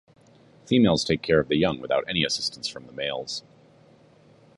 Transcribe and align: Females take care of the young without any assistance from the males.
Females 0.65 1.03
take 1.03 1.21
care 1.21 1.39
of 1.39 1.47
the 1.47 1.57
young 1.59 1.79
without 1.79 2.03
any 2.09 2.23
assistance 2.23 2.67
from 2.67 2.87
the 2.87 2.91
males. 2.91 3.43